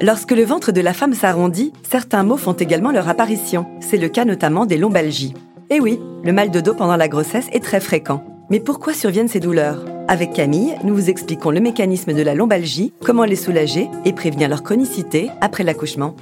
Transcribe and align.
Lorsque 0.00 0.32
le 0.32 0.42
ventre 0.42 0.72
de 0.72 0.80
la 0.80 0.92
femme 0.92 1.14
s'arrondit, 1.14 1.72
certains 1.88 2.24
maux 2.24 2.36
font 2.36 2.52
également 2.52 2.90
leur 2.90 3.08
apparition. 3.08 3.66
C'est 3.80 3.96
le 3.96 4.08
cas 4.08 4.24
notamment 4.24 4.66
des 4.66 4.76
lombalgies. 4.76 5.34
Et 5.70 5.78
oui, 5.78 6.00
le 6.24 6.32
mal 6.32 6.50
de 6.50 6.60
dos 6.60 6.74
pendant 6.74 6.96
la 6.96 7.08
grossesse 7.08 7.46
est 7.52 7.62
très 7.62 7.80
fréquent. 7.80 8.24
Mais 8.50 8.60
pourquoi 8.60 8.92
surviennent 8.92 9.28
ces 9.28 9.40
douleurs? 9.40 9.84
Avec 10.08 10.32
Camille, 10.32 10.74
nous 10.82 10.94
vous 10.94 11.10
expliquons 11.10 11.50
le 11.50 11.60
mécanisme 11.60 12.12
de 12.12 12.22
la 12.22 12.34
lombalgie, 12.34 12.92
comment 13.04 13.24
les 13.24 13.36
soulager 13.36 13.88
et 14.04 14.12
prévenir 14.12 14.48
leur 14.48 14.62
chronicité 14.62 15.30
après 15.40 15.62
l'accouchement. 15.62 16.16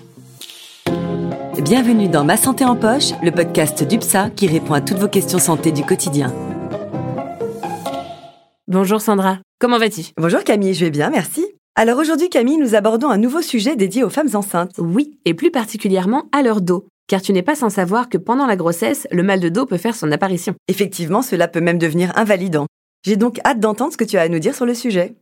Bienvenue 1.62 2.08
dans 2.08 2.24
Ma 2.24 2.36
Santé 2.36 2.64
en 2.64 2.76
Poche, 2.76 3.12
le 3.22 3.30
podcast 3.30 3.82
d'UPSA 3.82 4.30
qui 4.36 4.46
répond 4.46 4.74
à 4.74 4.80
toutes 4.80 4.98
vos 4.98 5.08
questions 5.08 5.38
santé 5.38 5.72
du 5.72 5.82
quotidien. 5.82 6.32
Bonjour 8.68 9.00
Sandra, 9.00 9.38
comment 9.58 9.78
vas-tu? 9.78 10.02
Bonjour 10.18 10.44
Camille, 10.44 10.74
je 10.74 10.84
vais 10.84 10.90
bien, 10.90 11.10
merci. 11.10 11.46
Alors 11.74 11.98
aujourd'hui 11.98 12.28
Camille, 12.28 12.58
nous 12.58 12.74
abordons 12.74 13.08
un 13.08 13.16
nouveau 13.16 13.40
sujet 13.40 13.76
dédié 13.76 14.04
aux 14.04 14.10
femmes 14.10 14.34
enceintes. 14.34 14.74
Oui, 14.76 15.18
et 15.24 15.32
plus 15.32 15.50
particulièrement 15.50 16.24
à 16.30 16.42
leur 16.42 16.60
dos. 16.60 16.86
Car 17.08 17.22
tu 17.22 17.32
n'es 17.32 17.42
pas 17.42 17.54
sans 17.54 17.70
savoir 17.70 18.10
que 18.10 18.18
pendant 18.18 18.44
la 18.44 18.56
grossesse, 18.56 19.08
le 19.10 19.22
mal 19.22 19.40
de 19.40 19.48
dos 19.48 19.64
peut 19.64 19.78
faire 19.78 19.94
son 19.94 20.12
apparition. 20.12 20.54
Effectivement, 20.68 21.22
cela 21.22 21.48
peut 21.48 21.62
même 21.62 21.78
devenir 21.78 22.12
invalidant. 22.14 22.66
J'ai 23.06 23.16
donc 23.16 23.40
hâte 23.46 23.58
d'entendre 23.58 23.90
ce 23.90 23.96
que 23.96 24.04
tu 24.04 24.18
as 24.18 24.20
à 24.20 24.28
nous 24.28 24.38
dire 24.38 24.54
sur 24.54 24.66
le 24.66 24.74
sujet. 24.74 25.16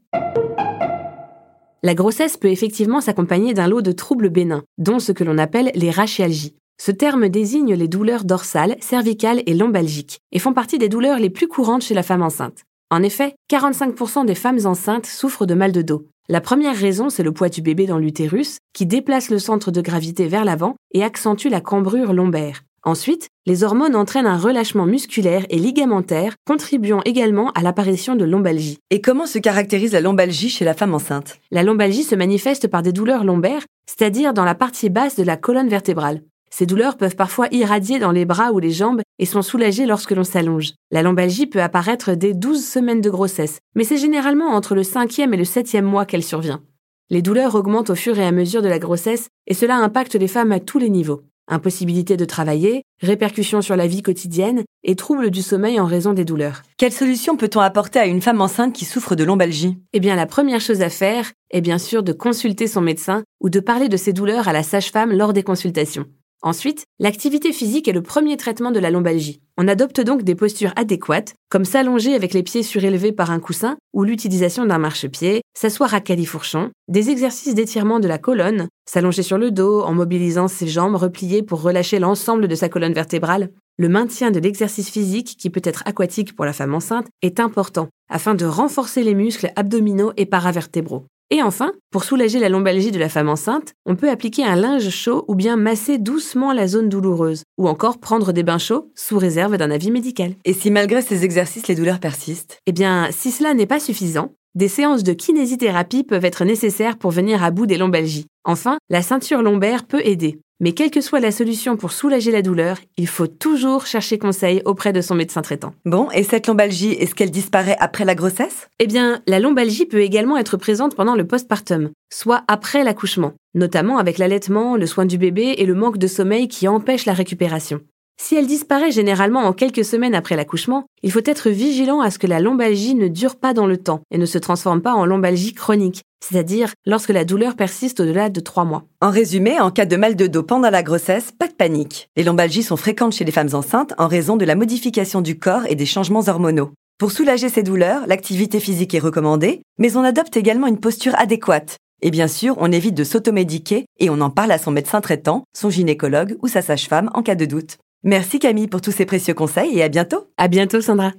La 1.84 1.94
grossesse 1.94 2.36
peut 2.36 2.50
effectivement 2.50 3.00
s'accompagner 3.00 3.54
d'un 3.54 3.68
lot 3.68 3.80
de 3.80 3.92
troubles 3.92 4.28
bénins, 4.28 4.64
dont 4.76 4.98
ce 4.98 5.12
que 5.12 5.22
l'on 5.22 5.38
appelle 5.38 5.70
les 5.76 5.92
rachialgies. 5.92 6.56
Ce 6.82 6.90
terme 6.90 7.28
désigne 7.28 7.74
les 7.74 7.88
douleurs 7.88 8.24
dorsales, 8.24 8.76
cervicales 8.80 9.44
et 9.46 9.54
lombalgiques, 9.54 10.18
et 10.32 10.40
font 10.40 10.52
partie 10.52 10.78
des 10.78 10.88
douleurs 10.88 11.20
les 11.20 11.30
plus 11.30 11.46
courantes 11.46 11.84
chez 11.84 11.94
la 11.94 12.02
femme 12.02 12.22
enceinte. 12.22 12.64
En 12.90 13.04
effet, 13.04 13.36
45% 13.52 14.26
des 14.26 14.34
femmes 14.34 14.66
enceintes 14.66 15.06
souffrent 15.06 15.46
de 15.46 15.54
mal 15.54 15.70
de 15.70 15.82
dos. 15.82 16.06
La 16.30 16.40
première 16.40 16.76
raison, 16.76 17.10
c'est 17.10 17.24
le 17.24 17.32
poids 17.32 17.48
du 17.48 17.60
bébé 17.60 17.86
dans 17.86 17.98
l'utérus, 17.98 18.58
qui 18.72 18.86
déplace 18.86 19.30
le 19.30 19.40
centre 19.40 19.72
de 19.72 19.80
gravité 19.80 20.28
vers 20.28 20.44
l'avant 20.44 20.76
et 20.94 21.02
accentue 21.02 21.48
la 21.48 21.60
cambrure 21.60 22.12
lombaire. 22.12 22.62
Ensuite, 22.84 23.26
les 23.46 23.64
hormones 23.64 23.96
entraînent 23.96 24.28
un 24.28 24.38
relâchement 24.38 24.86
musculaire 24.86 25.44
et 25.50 25.58
ligamentaire, 25.58 26.36
contribuant 26.46 27.00
également 27.04 27.50
à 27.56 27.62
l'apparition 27.62 28.14
de 28.14 28.24
lombalgie. 28.24 28.78
Et 28.90 29.00
comment 29.00 29.26
se 29.26 29.40
caractérise 29.40 29.92
la 29.92 30.00
lombalgie 30.00 30.50
chez 30.50 30.64
la 30.64 30.74
femme 30.74 30.94
enceinte? 30.94 31.40
La 31.50 31.64
lombalgie 31.64 32.04
se 32.04 32.14
manifeste 32.14 32.68
par 32.68 32.82
des 32.82 32.92
douleurs 32.92 33.24
lombaires, 33.24 33.64
c'est-à-dire 33.86 34.32
dans 34.32 34.44
la 34.44 34.54
partie 34.54 34.88
basse 34.88 35.16
de 35.16 35.24
la 35.24 35.36
colonne 35.36 35.68
vertébrale. 35.68 36.22
Ces 36.52 36.66
douleurs 36.66 36.96
peuvent 36.96 37.16
parfois 37.16 37.48
irradier 37.52 37.98
dans 37.98 38.10
les 38.10 38.24
bras 38.24 38.52
ou 38.52 38.58
les 38.58 38.72
jambes 38.72 39.02
et 39.18 39.26
sont 39.26 39.42
soulagées 39.42 39.86
lorsque 39.86 40.10
l'on 40.10 40.24
s'allonge. 40.24 40.72
La 40.90 41.02
lombalgie 41.02 41.46
peut 41.46 41.62
apparaître 41.62 42.14
dès 42.14 42.34
12 42.34 42.64
semaines 42.64 43.00
de 43.00 43.10
grossesse, 43.10 43.58
mais 43.74 43.84
c'est 43.84 43.96
généralement 43.96 44.48
entre 44.48 44.74
le 44.74 44.82
cinquième 44.82 45.32
et 45.32 45.38
le 45.38 45.44
septième 45.44 45.84
mois 45.84 46.06
qu'elle 46.06 46.24
survient. 46.24 46.62
Les 47.08 47.22
douleurs 47.22 47.54
augmentent 47.54 47.90
au 47.90 47.94
fur 47.94 48.18
et 48.18 48.26
à 48.26 48.32
mesure 48.32 48.62
de 48.62 48.68
la 48.68 48.78
grossesse 48.78 49.28
et 49.46 49.54
cela 49.54 49.76
impacte 49.76 50.14
les 50.14 50.28
femmes 50.28 50.52
à 50.52 50.60
tous 50.60 50.78
les 50.78 50.90
niveaux. 50.90 51.22
Impossibilité 51.48 52.16
de 52.16 52.24
travailler, 52.24 52.84
répercussions 53.00 53.60
sur 53.60 53.74
la 53.74 53.88
vie 53.88 54.02
quotidienne 54.02 54.62
et 54.84 54.94
troubles 54.94 55.30
du 55.30 55.42
sommeil 55.42 55.80
en 55.80 55.86
raison 55.86 56.12
des 56.12 56.24
douleurs. 56.24 56.62
Quelle 56.76 56.92
solution 56.92 57.36
peut-on 57.36 57.58
apporter 57.58 57.98
à 57.98 58.06
une 58.06 58.22
femme 58.22 58.40
enceinte 58.40 58.72
qui 58.72 58.84
souffre 58.84 59.16
de 59.16 59.24
lombalgie? 59.24 59.76
Eh 59.92 59.98
bien, 59.98 60.14
la 60.14 60.26
première 60.26 60.60
chose 60.60 60.82
à 60.82 60.90
faire 60.90 61.32
est 61.50 61.60
bien 61.60 61.78
sûr 61.78 62.04
de 62.04 62.12
consulter 62.12 62.68
son 62.68 62.80
médecin 62.80 63.24
ou 63.40 63.50
de 63.50 63.58
parler 63.58 63.88
de 63.88 63.96
ses 63.96 64.12
douleurs 64.12 64.46
à 64.46 64.52
la 64.52 64.62
sage-femme 64.62 65.12
lors 65.12 65.32
des 65.32 65.42
consultations. 65.42 66.06
Ensuite, 66.42 66.84
l'activité 66.98 67.52
physique 67.52 67.86
est 67.86 67.92
le 67.92 68.00
premier 68.00 68.38
traitement 68.38 68.70
de 68.70 68.78
la 68.78 68.90
lombalgie. 68.90 69.42
On 69.58 69.68
adopte 69.68 70.00
donc 70.00 70.22
des 70.22 70.34
postures 70.34 70.72
adéquates, 70.74 71.34
comme 71.50 71.66
s'allonger 71.66 72.14
avec 72.14 72.32
les 72.32 72.42
pieds 72.42 72.62
surélevés 72.62 73.12
par 73.12 73.30
un 73.30 73.40
coussin 73.40 73.76
ou 73.92 74.04
l'utilisation 74.04 74.64
d'un 74.64 74.78
marchepied, 74.78 75.42
s'asseoir 75.54 75.92
à 75.92 76.00
califourchon, 76.00 76.70
des 76.88 77.10
exercices 77.10 77.54
d'étirement 77.54 78.00
de 78.00 78.08
la 78.08 78.16
colonne, 78.16 78.68
s'allonger 78.88 79.22
sur 79.22 79.36
le 79.36 79.50
dos 79.50 79.82
en 79.82 79.92
mobilisant 79.92 80.48
ses 80.48 80.66
jambes 80.66 80.96
repliées 80.96 81.42
pour 81.42 81.60
relâcher 81.60 81.98
l'ensemble 81.98 82.48
de 82.48 82.54
sa 82.54 82.70
colonne 82.70 82.94
vertébrale. 82.94 83.50
Le 83.76 83.90
maintien 83.90 84.30
de 84.30 84.40
l'exercice 84.40 84.88
physique, 84.88 85.36
qui 85.38 85.50
peut 85.50 85.60
être 85.62 85.82
aquatique 85.84 86.34
pour 86.34 86.46
la 86.46 86.54
femme 86.54 86.74
enceinte, 86.74 87.08
est 87.20 87.38
important 87.38 87.88
afin 88.08 88.34
de 88.34 88.46
renforcer 88.46 89.02
les 89.02 89.14
muscles 89.14 89.52
abdominaux 89.56 90.12
et 90.16 90.24
paravertébraux. 90.24 91.04
Et 91.32 91.42
enfin, 91.42 91.72
pour 91.92 92.02
soulager 92.02 92.40
la 92.40 92.48
lombalgie 92.48 92.90
de 92.90 92.98
la 92.98 93.08
femme 93.08 93.28
enceinte, 93.28 93.74
on 93.86 93.94
peut 93.94 94.10
appliquer 94.10 94.44
un 94.44 94.56
linge 94.56 94.90
chaud 94.90 95.24
ou 95.28 95.36
bien 95.36 95.54
masser 95.54 95.96
doucement 95.96 96.52
la 96.52 96.66
zone 96.66 96.88
douloureuse, 96.88 97.44
ou 97.56 97.68
encore 97.68 97.98
prendre 97.98 98.32
des 98.32 98.42
bains 98.42 98.58
chauds 98.58 98.90
sous 98.96 99.16
réserve 99.16 99.56
d'un 99.56 99.70
avis 99.70 99.92
médical. 99.92 100.32
Et 100.44 100.52
si 100.52 100.72
malgré 100.72 101.02
ces 101.02 101.24
exercices 101.24 101.68
les 101.68 101.76
douleurs 101.76 102.00
persistent? 102.00 102.58
Eh 102.66 102.72
bien, 102.72 103.08
si 103.12 103.30
cela 103.30 103.54
n'est 103.54 103.66
pas 103.66 103.78
suffisant, 103.78 104.32
des 104.54 104.68
séances 104.68 105.04
de 105.04 105.12
kinésithérapie 105.12 106.02
peuvent 106.02 106.24
être 106.24 106.44
nécessaires 106.44 106.98
pour 106.98 107.10
venir 107.10 107.44
à 107.44 107.50
bout 107.50 107.66
des 107.66 107.78
lombalgies. 107.78 108.26
Enfin, 108.44 108.78
la 108.88 109.02
ceinture 109.02 109.42
lombaire 109.42 109.84
peut 109.84 110.04
aider. 110.04 110.40
Mais 110.62 110.72
quelle 110.72 110.90
que 110.90 111.00
soit 111.00 111.20
la 111.20 111.30
solution 111.30 111.78
pour 111.78 111.92
soulager 111.92 112.30
la 112.30 112.42
douleur, 112.42 112.78
il 112.98 113.06
faut 113.06 113.26
toujours 113.26 113.86
chercher 113.86 114.18
conseil 114.18 114.60
auprès 114.66 114.92
de 114.92 115.00
son 115.00 115.14
médecin 115.14 115.40
traitant. 115.40 115.72
Bon, 115.86 116.10
et 116.10 116.22
cette 116.22 116.46
lombalgie, 116.46 116.92
est-ce 116.92 117.14
qu'elle 117.14 117.30
disparaît 117.30 117.78
après 117.80 118.04
la 118.04 118.14
grossesse? 118.14 118.68
Eh 118.78 118.86
bien, 118.86 119.22
la 119.26 119.40
lombalgie 119.40 119.86
peut 119.86 120.02
également 120.02 120.36
être 120.36 120.58
présente 120.58 120.94
pendant 120.94 121.14
le 121.14 121.26
postpartum, 121.26 121.90
soit 122.12 122.44
après 122.46 122.84
l'accouchement, 122.84 123.32
notamment 123.54 123.96
avec 123.96 124.18
l'allaitement, 124.18 124.76
le 124.76 124.86
soin 124.86 125.06
du 125.06 125.16
bébé 125.16 125.54
et 125.56 125.64
le 125.64 125.74
manque 125.74 125.96
de 125.96 126.06
sommeil 126.06 126.48
qui 126.48 126.68
empêche 126.68 127.06
la 127.06 127.14
récupération. 127.14 127.80
Si 128.22 128.36
elle 128.36 128.46
disparaît 128.46 128.92
généralement 128.92 129.40
en 129.40 129.52
quelques 129.52 129.84
semaines 129.84 130.14
après 130.14 130.36
l'accouchement, 130.36 130.84
il 131.02 131.10
faut 131.10 131.24
être 131.24 131.48
vigilant 131.50 132.00
à 132.00 132.12
ce 132.12 132.18
que 132.18 132.28
la 132.28 132.38
lombalgie 132.38 132.94
ne 132.94 133.08
dure 133.08 133.34
pas 133.34 133.54
dans 133.54 133.66
le 133.66 133.78
temps 133.78 134.02
et 134.12 134.18
ne 134.18 134.26
se 134.26 134.38
transforme 134.38 134.82
pas 134.82 134.92
en 134.92 135.04
lombalgie 135.04 135.54
chronique, 135.54 136.02
c'est-à-dire 136.22 136.72
lorsque 136.86 137.08
la 137.08 137.24
douleur 137.24 137.56
persiste 137.56 137.98
au-delà 137.98 138.28
de 138.28 138.38
trois 138.38 138.64
mois. 138.64 138.84
En 139.00 139.10
résumé, 139.10 139.58
en 139.58 139.72
cas 139.72 139.86
de 139.86 139.96
mal 139.96 140.14
de 140.14 140.28
dos 140.28 140.44
pendant 140.44 140.70
la 140.70 140.84
grossesse, 140.84 141.32
pas 141.32 141.48
de 141.48 141.54
panique. 141.54 142.08
Les 142.14 142.22
lombalgies 142.22 142.62
sont 142.62 142.76
fréquentes 142.76 143.14
chez 143.14 143.24
les 143.24 143.32
femmes 143.32 143.54
enceintes 143.54 143.94
en 143.98 144.06
raison 144.06 144.36
de 144.36 144.44
la 144.44 144.54
modification 144.54 145.22
du 145.22 145.38
corps 145.38 145.66
et 145.66 145.74
des 145.74 145.86
changements 145.86 146.28
hormonaux. 146.28 146.70
Pour 146.98 147.10
soulager 147.12 147.48
ces 147.48 147.64
douleurs, 147.64 148.06
l'activité 148.06 148.60
physique 148.60 148.94
est 148.94 149.00
recommandée, 149.00 149.62
mais 149.78 149.96
on 149.96 150.04
adopte 150.04 150.36
également 150.36 150.68
une 150.68 150.78
posture 150.78 151.18
adéquate. 151.18 151.78
Et 152.02 152.10
bien 152.10 152.28
sûr, 152.28 152.54
on 152.58 152.70
évite 152.70 152.94
de 152.94 153.02
s'automédiquer 153.02 153.86
et 153.98 154.08
on 154.08 154.20
en 154.20 154.30
parle 154.30 154.52
à 154.52 154.58
son 154.58 154.70
médecin 154.70 155.00
traitant, 155.00 155.44
son 155.56 155.70
gynécologue 155.70 156.36
ou 156.42 156.48
sa 156.48 156.62
sage-femme 156.62 157.10
en 157.14 157.22
cas 157.22 157.34
de 157.34 157.46
doute. 157.46 157.78
Merci 158.02 158.38
Camille 158.38 158.68
pour 158.68 158.80
tous 158.80 158.92
ces 158.92 159.04
précieux 159.04 159.34
conseils 159.34 159.78
et 159.78 159.82
à 159.82 159.88
bientôt. 159.88 160.28
À 160.38 160.48
bientôt 160.48 160.80
Sandra. 160.80 161.12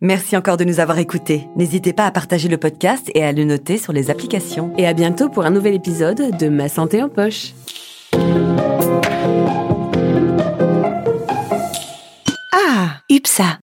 Merci 0.00 0.36
encore 0.36 0.56
de 0.56 0.64
nous 0.64 0.80
avoir 0.80 0.98
écoutés. 0.98 1.46
N'hésitez 1.56 1.92
pas 1.92 2.04
à 2.04 2.10
partager 2.10 2.48
le 2.48 2.58
podcast 2.58 3.10
et 3.14 3.24
à 3.24 3.32
le 3.32 3.44
noter 3.44 3.78
sur 3.78 3.92
les 3.92 4.10
applications. 4.10 4.72
Et 4.76 4.86
à 4.86 4.92
bientôt 4.92 5.30
pour 5.30 5.46
un 5.46 5.50
nouvel 5.50 5.74
épisode 5.74 6.36
de 6.36 6.48
Ma 6.48 6.68
santé 6.68 7.02
en 7.02 7.08
poche. 7.08 7.54